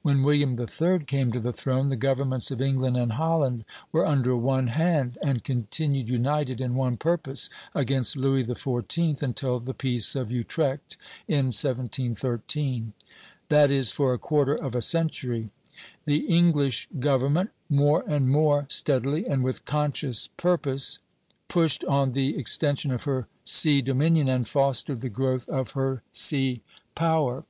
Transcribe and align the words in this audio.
When 0.00 0.22
William 0.22 0.58
III. 0.58 1.00
came 1.00 1.30
to 1.32 1.40
the 1.40 1.52
throne, 1.52 1.90
the 1.90 1.96
governments 1.96 2.50
of 2.50 2.62
England 2.62 2.96
and 2.96 3.12
Holland 3.12 3.66
were 3.92 4.06
under 4.06 4.34
one 4.34 4.68
hand, 4.68 5.18
and 5.22 5.44
continued 5.44 6.08
united 6.08 6.58
in 6.62 6.74
one 6.74 6.96
purpose 6.96 7.50
against 7.74 8.16
Louis 8.16 8.44
XIV. 8.44 9.20
until 9.20 9.58
the 9.58 9.74
Peace 9.74 10.16
of 10.16 10.30
Utrecht 10.32 10.96
in 11.28 11.48
1713; 11.52 12.94
that 13.50 13.70
is, 13.70 13.90
for 13.90 14.14
a 14.14 14.18
quarter 14.18 14.54
of 14.54 14.74
a 14.74 14.80
century. 14.80 15.50
The 16.06 16.28
English 16.34 16.88
government 16.98 17.50
more 17.68 18.04
and 18.08 18.30
more 18.30 18.64
steadily, 18.70 19.26
and 19.26 19.44
with 19.44 19.66
conscious 19.66 20.28
purpose, 20.38 20.98
pushed 21.48 21.84
on 21.84 22.12
the 22.12 22.38
extension 22.38 22.90
of 22.90 23.04
her 23.04 23.26
sea 23.44 23.82
dominion 23.82 24.30
and 24.30 24.48
fostered 24.48 25.02
the 25.02 25.10
growth 25.10 25.46
of 25.50 25.72
her 25.72 26.02
sea 26.10 26.62
power. 26.94 27.44